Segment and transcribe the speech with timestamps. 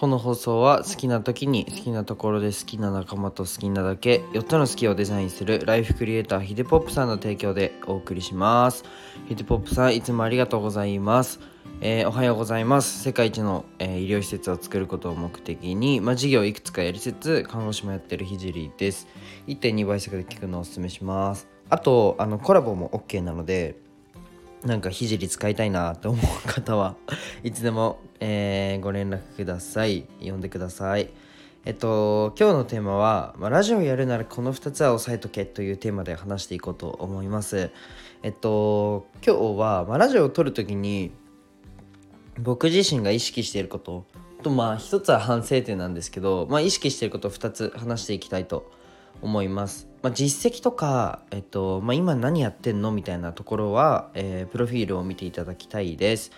[0.00, 8.82] この放送は好きな時に好きなところで好きな仲間と好きなだけ4つの好きをデザインするライフクリエイターヒデポップさんの提供でお送りします。
[9.28, 11.38] ヒデポップさんいつもありがとうございます。
[11.82, 13.02] えー、おはようございます。
[13.02, 19.06] 世界一の、えー、医療施設を作ることを目的に、まあ、事業をいくつかやりつつ看護師もやってるひじりです。
[19.48, 21.46] 1.2倍速で聞くのをおすすめします。
[21.68, 23.76] あとあのコラボも OK なので
[24.64, 26.96] なんかひじり使いたいなと思う方は
[27.42, 30.06] いつでも、えー、ご連絡ください。
[30.20, 31.10] 呼んでください。
[31.64, 37.70] えっと今日のテーマは、まあ、ラジオやるならこの2つは押さえとけというテーマで話していこうと思います。
[38.22, 41.10] えっと今日は、まあ、ラジオを撮る時に
[42.38, 44.04] 僕自身が意識していること
[44.42, 48.70] とまあ一つは反省点なんですけど、まあ、意識していることを2つ話していきたいと
[49.22, 49.88] 思います。
[50.02, 56.30] まあ、実績とか、えっとまあ、今何やってんのみたいなところは、えー、プロフィールを見ていただきたいです。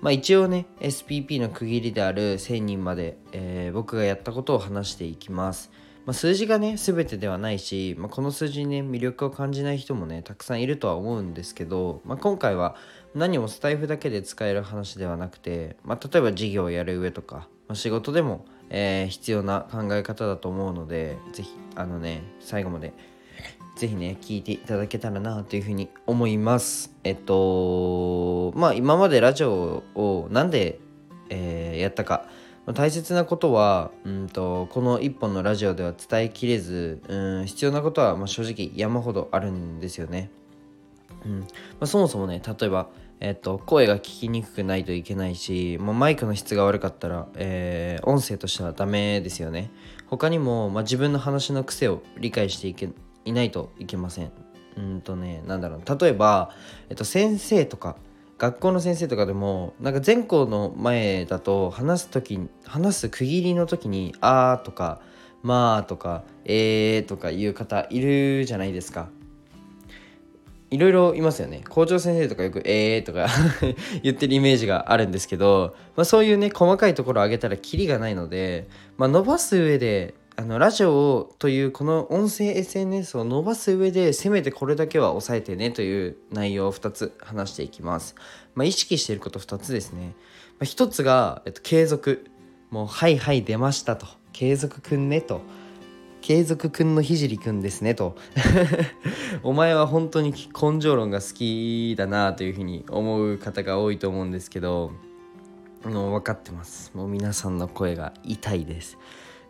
[0.00, 5.70] まあ、一応ね SPP の区切りである1000人まで、えー、僕がやったことを話していきます。
[6.06, 12.76] まあ、数字がね全てではないし、まあ、この数字にね魅力を感じない人もねたくさんいるとは思うんですけど、まあ、今回は
[13.14, 22.92] 何もスタイフだけで使える話ではなくて、ま、例えば事業をやる上とか、ま、仕事でも、えー、必要な考え方だと思うので是非あのね最後まで
[23.76, 26.92] 是非ね聞いていただけたらなというふうに思います。
[27.04, 30.80] えっとまあ今までラジオをなんで、
[31.30, 32.26] えー、やったか。
[32.74, 40.30] 大切なことはうんとこの1本のラジオでは伝えきれずうん必要なことはまあ正直山ほどあるんですよね。
[41.24, 41.40] うん。
[41.40, 41.46] ま
[41.80, 42.88] あ、そもそもね例えば、
[43.20, 49.70] えっと、声が聞きにくくないといけないし、まあ、マイクの質が悪かったら、えー、音声としてはダメですよね。
[50.06, 52.90] 他にも、まあ、自分の話の癖を理解していけ
[53.24, 54.30] いないといけません。
[54.76, 56.50] うんとねなんだろう例えば、
[56.88, 57.96] えっと、先生とか
[58.38, 65.00] 学校の先生とかでもなんか全校の前だと話す時話す区切りの時に「あー」とか
[65.42, 69.08] 「まあ」とか「えー」とかいう方いるじゃないですか。
[70.70, 73.28] いろいろいますよね校長先生とかよく「えー」とか
[74.02, 88.14] 言ってるイメージがあるんですけど、まあ、そういうね細かいところを上げたらキリがないので、まあ、伸ばす上であのラジオというこの音声 SNS を伸ばす上でせめてこれだけは押さえてねという内容を2つ話していきます。
[88.54, 90.14] まあ、意識していること2つですね。
[90.60, 92.24] まあ、1つが、えっと、継続。
[92.70, 94.06] もうはいはい出ましたと。
[94.32, 95.40] 継続くんねと。
[96.28, 98.14] 継続くんのひじりくんですねと。
[99.42, 104.92] お前は本当に根性論が好きだなというふうに思う方が多いと思うんですけど
[105.86, 106.92] もう分かってます。
[106.94, 108.98] もう皆さんの声が痛いです。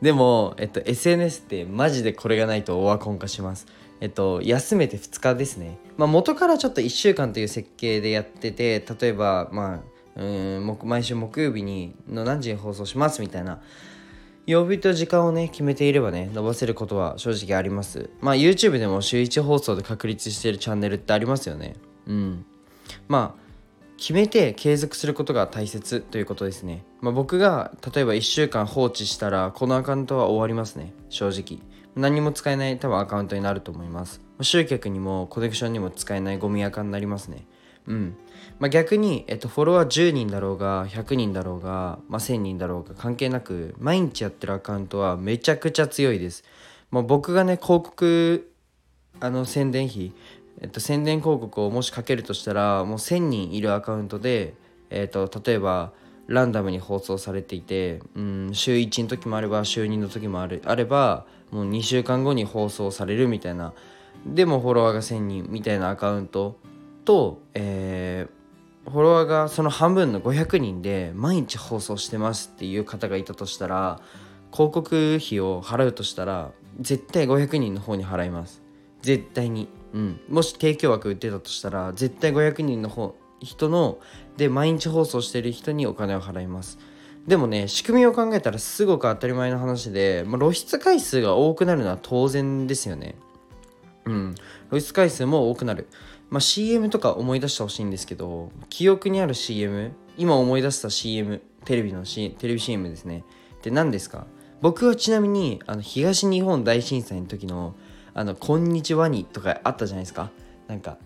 [0.02, 3.66] でも、えっと、SNS ってマジでこれがないとオワコン化します。
[4.00, 5.80] えっと、休めて2日ですね。
[5.96, 9.82] まあ、元からちょっと1週間という設計でやってて、例えば、ま
[10.14, 13.60] あ、うん毎週木曜日にの何時に放送しますみたいな
[14.48, 18.09] 曜日と時間をね決めていればね伸ばせることは正直あります。
[18.20, 21.76] まあ YouTube でも週1放送で確立しているチャンネルってありますよね。
[22.06, 22.47] うん。
[23.08, 23.48] まあ
[23.98, 30.94] 決めて継続することが大切ということですね、まあ、僕が例えば1週間放置したらこのアカウントは終わりますね。
[31.10, 31.60] 正直。
[31.94, 34.22] 何も使えない多分アカウントになると思います。
[34.41, 37.47] 集客にもコネクションにも使えないゴミアカになりますね。
[37.88, 38.16] うん。
[38.60, 46.44] まあ、逆に、えっと、フォロワー10人だろうが100人だろうが、まあ、1000人だろうが関係なく毎日やってるアカウントはめちゃくちゃ強いです、
[46.91, 48.50] まあ、僕がね広告
[49.21, 50.12] あの宣伝費、
[50.60, 54.55] えっと、宣伝広告をもしかけるとしたらもう1000人いるアカウントで、
[54.91, 55.93] えっと、例えば
[56.26, 63.72] ランダムに放送されていて、うん、週1の時もあれば週2の時もあるあればもう2週間後に放送されるみたいな。
[64.26, 66.59] でもフォロワーが1000人みたいなアカウント
[67.08, 74.02] と、えー、フォロワーがその半分の500人で毎日放送してますっていう方がいたとしたら
[74.52, 78.60] 広告費を払うとしたら絶対500人の方に払います。
[79.00, 83.99] 絶対に、うん、もし提供枠売ってたとしたら絶対500人の方人の
[84.37, 86.78] で毎日放送してる人にお金を払います。
[87.26, 93.14] でもね仕組みを考えたらすごく当たり前の話で、まあ、露出回数が多くなるのは当然ですよね。
[94.05, 94.34] うん。
[94.70, 95.88] 露出回数も多くなる。
[96.30, 103.25] まあ、CM とか思い出してほしいんですけど記憶にある CM 今思い出した CM テレビの、C、テレビ CM ですね。
[103.62, 104.26] で何ですか？
[104.60, 107.75] 僕はちなみにあの東日本大震災の時の
[108.14, 110.30] 「あのこんにちはに」とかあったじゃないですか。
[110.66, 110.98] なんか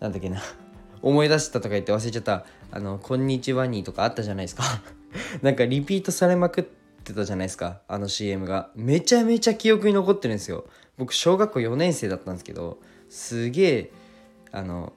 [0.00, 0.40] なんだっけな。
[1.02, 4.64] 思い出したとか言って忘れちゃった「あのこんにちはに」とかあったじゃないですか。
[5.42, 6.64] なんかリピートされまくっ
[7.04, 7.80] てたじゃないですか。
[7.86, 8.70] あの CM が。
[8.74, 10.64] めちゃめちゃ記憶に残ってるんですよ。
[10.98, 13.92] 僕小学校4年生だったんですけどすげえ
[14.56, 14.94] あの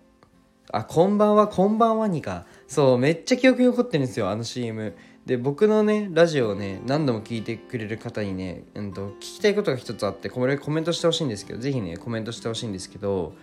[0.71, 2.45] あこんばんはこんばんはにか。
[2.67, 4.95] そうめっちゃ記憶に残ってるんですよあの CM
[5.25, 13.33] で僕のねラジオをね何度も聞いてくれる方にね、うんと、聞きたいことが一つあってこれコメントしてほしいんですけど是非ねコメントしてほしいんですけど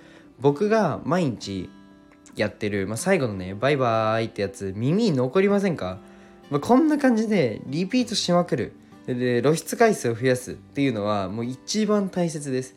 [0.41, 1.69] 僕が毎日
[2.35, 5.99] やってる、まあ、最後のね「バイバーイ」ってやつ耳に残りませんか、
[6.49, 8.73] まあ、こんな感じでリピートしまくる。
[9.07, 12.75] で露出回数を増やすっていうのはもう一番大切です。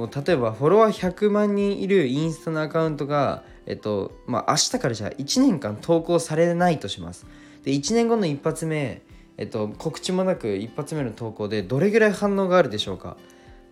[0.00, 7.26] もう例えばフォロワー100万人いるインスタのアカウントがえっとまあ明日からじゃあ1年間投稿されないとします。
[7.64, 9.02] で1年後の一発目、
[9.36, 13.18] えっと、告知もなく一発目の投稿でどれぐらい反応があるでしょうか。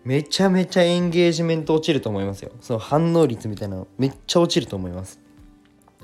[0.04, 2.52] めちゃめちゃエンゲージメント落ちると思いますよ。
[2.60, 5.20] その反応率みたいなのめっちゃ落ちると思います。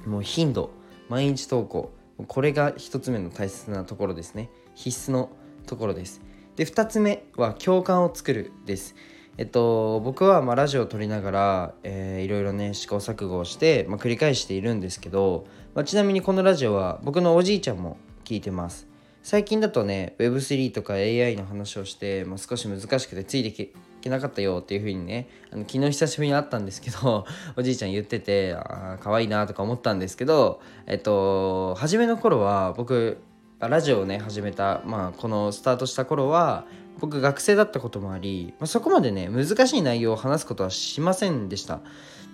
[0.07, 0.71] もう頻度
[1.11, 1.93] 毎日投稿。
[2.27, 4.49] これが1つ目の大切なところですね。
[4.75, 5.29] 必須の
[5.67, 6.23] ところです。
[6.57, 8.95] で2つ目は共感を作るです。
[9.37, 18.87] えっと、僕はまラジオを撮りながら、えー、いろいろね試行錯誤をして、まあ、繰り返しているんですけど、まあ、ちなみにこのラジオは僕のおじいちゃんも聞いてます。
[19.25, 23.73] 最近だとね Web3 とか AI の話をして、まあ、少し難しくてついてい
[24.03, 27.25] けなかったよっていう風にねあの昨日久しぶりに会ったんですけど
[27.57, 33.17] おじいちゃん言っててあ可愛いなとか思ったんですけどえっと初めの頃は僕
[33.61, 36.67] ラジオをね始めた、まあ、このスタートした頃は
[36.99, 41.81] 僕学生だったこともあり、まあ、そこまでね難しい内容を話すことはしませんでした。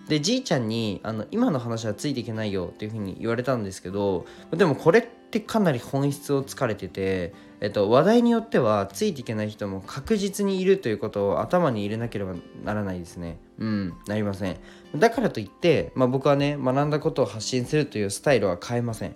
[0.08, 12.34] でじいちゃんにあの今の話はついていけないよっていうふうに言われたんですけどでもこれってかなり本質をつかれてて、えっと、話題によってはついていけない人も確実にいるということを頭に入れなければ
[12.64, 13.38] ならないですね。
[13.58, 14.56] うんなりません。
[14.96, 19.14] だからといって、まあ、僕はね学んだことを発信するというスタイルは変えません。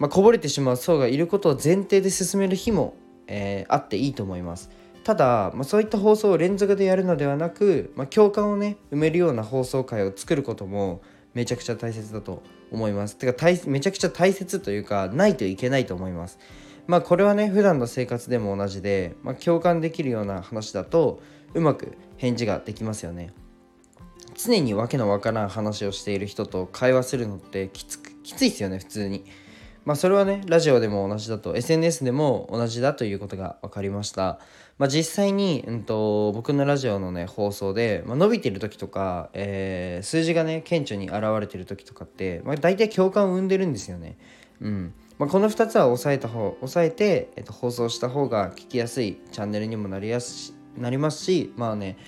[0.00, 2.96] まあ、こぼれてしまう層がいることを前提で進める日も
[3.30, 4.68] えー、あっていいと思います。
[5.04, 11.00] ただ、まあ、そういった放送を連続でやるのではなく、まあ、共感をね埋めるような放送回を作ることも
[11.32, 13.16] めちゃくちゃ大切だと思います。
[13.16, 16.38] てかめちゃくちゃ大切というかないといけないと思います。
[16.86, 21.22] まあこれはね普段の生活でも同じで、まあ、共感できるような話だと
[21.54, 23.32] うまく返事ができますよね。
[24.34, 29.24] 常にわけのわからん話をしている人と会話するのってきつきついですよね普通に。
[29.84, 34.38] まあ、それはねラジオでも同じだと SNS でも同じだということが分かりました、
[34.78, 44.18] まあ、実際に、うんと、僕のラジオのね放送で、まあ、伸びてる時とか、えー、数字がね顕著に現れてる時とかって、まあ、大体共感を生んでるんですよね。
[44.60, 44.94] うん。
[45.18, 51.98] まあ、この2つは抑えた方抑えて、えっと、放送した方が聞きやすいチャンネルにもなりやすしなりますしまあね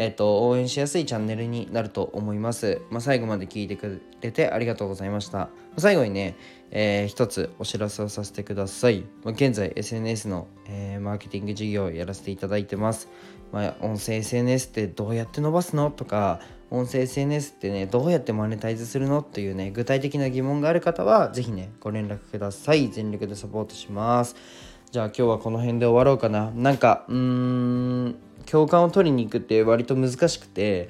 [0.00, 2.80] えっ、と、応援しやすいチャンネルになると思います。
[2.88, 5.48] まあ、最後まで聞いてくれてありがとうございました。
[5.76, 6.36] 最後にね、
[6.70, 9.00] えー、一つお知らせをさせてください。
[9.24, 13.08] まあ、現在 SNS の、えー、マーケティング事業をやらせていただいてます。
[13.50, 16.38] まあ、音声 SNS ってどうやって伸ばすのとか、
[16.70, 22.88] 音声 SNS ってね、どうやってマネタイズするのっていうね、具体的な疑問がある方は、ぜひね、ご連絡ください。
[22.90, 24.36] 全力でサポートします。
[24.92, 26.52] じゃあ今日はこの辺で終わろうかな。
[26.52, 28.16] なんか、うーん、
[28.50, 30.88] 共感を取りに行くって割と難しくて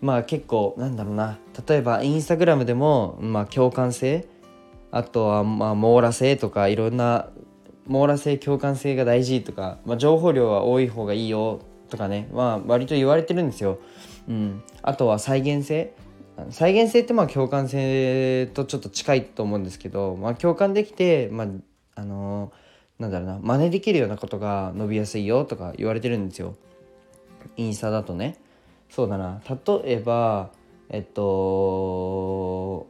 [0.00, 1.38] まあ結構なんだろうな。
[1.68, 4.26] 例えばインスタグラムでも、まあ、共感性
[4.90, 7.28] あとはまあ網羅性とかいろんな
[7.86, 12.28] 網羅性共感性が大事とか、まあ、情報量は多い方がいいよとかね。
[12.32, 13.78] まあ割と言われてるんですよ。
[14.28, 15.94] うん、あとは再現性。
[16.50, 21.46] 再現性ってまあ共感性とちょっと近いと思うんですけど、まあ、共感できて、まあ
[21.94, 22.61] あのー
[23.02, 26.54] なんだろうな真似できるようなことが伸びやすいよとか言われてるんですよ。
[27.56, 28.38] インスタだとね。
[28.88, 29.42] そうだな。
[29.48, 29.56] 例
[29.92, 30.50] えば
[30.88, 32.86] えっと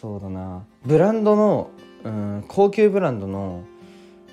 [0.00, 0.64] そうだな。
[0.86, 1.70] ブランドの、
[2.04, 3.64] うん、高級ブランドの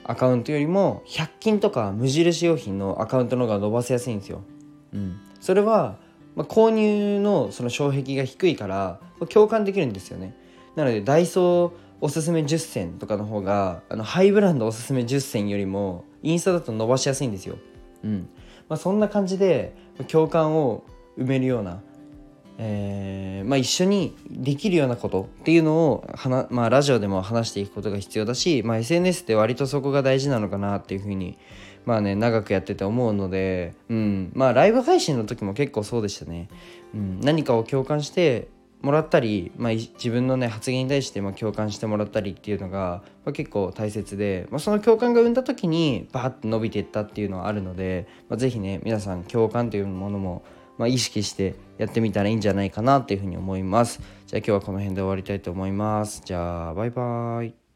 [0.04, 4.44] アカウントよりも100均とか無印良品のアカウントの方が伸ばせやすいんですよ。
[4.94, 5.98] うん、それは、
[6.36, 10.36] まあ、購入のその障壁が低いから共感できるんですよね。
[10.76, 17.58] なのでダイソーおすすめ10選とかの方があのハイブランドおすすめ10選よりもインスタだと伸ばしやすいんですよ。
[18.04, 18.30] うん
[18.70, 19.74] まあ、そんな感じで
[20.08, 20.84] 共感を
[21.18, 21.82] 埋めるような、
[22.58, 31.38] えーまあ、一緒にできるようなことっていうのをはな、まあ、ラジオでも話していくことが必要だし、まあ、SNS って割とそこが大事なのかなっていうふうに
[31.86, 36.50] まあね長くやってて思うので、うん、まあライブ配信の時も結構そうでしたね。
[36.94, 38.50] うん、何かを共感して
[38.82, 50.44] もらったり、まあ、自分のね発言に対してま共感してもらったりっていうのが、まあ、結構大切で、まあ、その共感が生んだ時にバーッと伸びていったっていうのはあるので、まあ、是非ね皆さん共感というものも、
[50.78, 54.00] ま、意識してやってみたらいいんじゃないかなっていうふうに思います。
[54.28, 56.22] じゃあ今日はこの辺で終わりたいと思います。
[56.24, 57.67] じゃあバイバーイ。